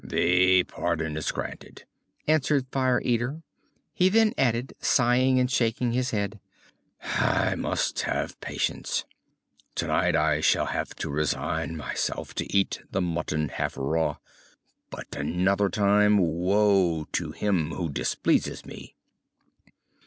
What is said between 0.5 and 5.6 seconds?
pardon is granted!" answered Fire Eater; he then added, sighing and